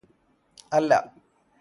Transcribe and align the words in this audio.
അല്ല 0.71 0.91